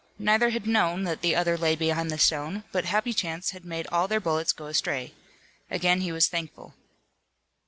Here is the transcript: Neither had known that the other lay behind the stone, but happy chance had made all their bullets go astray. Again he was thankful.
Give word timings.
Neither 0.17 0.49
had 0.49 0.65
known 0.65 1.03
that 1.03 1.21
the 1.21 1.35
other 1.35 1.55
lay 1.59 1.75
behind 1.75 2.09
the 2.09 2.17
stone, 2.17 2.63
but 2.71 2.85
happy 2.85 3.13
chance 3.13 3.51
had 3.51 3.63
made 3.63 3.85
all 3.91 4.07
their 4.07 4.19
bullets 4.19 4.51
go 4.51 4.65
astray. 4.65 5.13
Again 5.69 6.01
he 6.01 6.11
was 6.11 6.25
thankful. 6.25 6.73